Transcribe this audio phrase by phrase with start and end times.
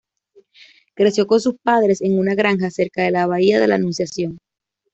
[0.95, 4.39] Creció con sus padres en una granja cerca de la Bahía de la Anunciación.